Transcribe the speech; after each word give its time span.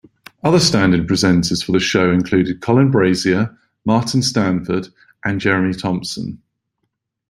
Other 0.43 0.59
stand-in 0.59 1.05
presenters 1.05 1.63
for 1.63 1.73
the 1.73 1.79
show 1.79 2.09
included 2.09 2.59
Colin 2.61 2.89
Brazier, 2.89 3.55
Martin 3.85 4.23
Stanford 4.23 4.87
and 5.23 5.39
Jeremy 5.39 5.75
Thompson. 5.75 6.41